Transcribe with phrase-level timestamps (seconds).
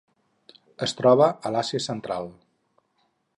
[0.87, 2.31] Es troba a l'Àsia Central.